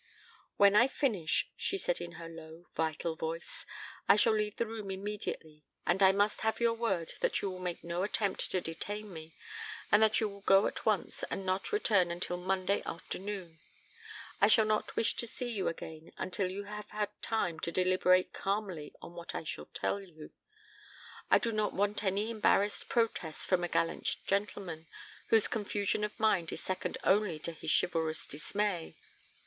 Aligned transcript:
"When 0.57 0.75
I 0.75 0.87
finish," 0.87 1.47
she 1.55 1.77
said 1.77 2.01
in 2.01 2.13
her 2.13 2.27
low 2.27 2.65
vital 2.75 3.15
voice, 3.15 3.67
"I 4.09 4.15
shall 4.15 4.33
leave 4.33 4.55
the 4.55 4.65
room 4.65 4.89
immediately 4.89 5.63
and 5.85 6.01
I 6.01 6.11
must 6.11 6.41
have 6.41 6.59
your 6.59 6.73
word 6.73 7.13
that 7.19 7.43
you 7.43 7.51
will 7.51 7.59
make 7.59 7.83
no 7.83 8.01
attempt 8.01 8.49
to 8.49 8.61
detain 8.61 9.13
me, 9.13 9.33
and 9.91 10.01
that 10.01 10.19
you 10.19 10.27
will 10.27 10.41
go 10.41 10.65
at 10.65 10.87
once 10.87 11.21
and 11.29 11.45
not 11.45 11.71
return 11.71 12.09
until 12.09 12.37
Monday 12.37 12.81
afternoon. 12.83 13.59
I 14.41 14.47
shall 14.47 14.65
not 14.65 14.95
wish 14.95 15.15
to 15.17 15.27
see 15.27 15.51
you 15.51 15.67
again 15.67 16.11
until 16.17 16.49
you 16.49 16.63
have 16.63 16.89
had 16.89 17.09
time 17.21 17.59
to 17.59 17.71
deliberate 17.71 18.33
calmly 18.33 18.95
on 19.03 19.13
what 19.13 19.35
I 19.35 19.43
shall 19.43 19.65
tell 19.67 19.99
you. 20.01 20.31
I 21.29 21.37
do 21.37 21.51
not 21.51 21.73
want 21.73 22.03
any 22.03 22.31
embarrassed 22.31 22.89
protests 22.89 23.45
from 23.45 23.63
a 23.63 23.67
gallant 23.69 24.15
gentleman 24.25 24.87
whose 25.27 25.47
confusion 25.47 26.03
of 26.03 26.19
mind 26.19 26.51
is 26.51 26.63
second 26.63 26.97
only 27.03 27.37
to 27.37 27.51
his 27.51 27.69
chivalrous 27.79 28.25
dismay. 28.25 28.95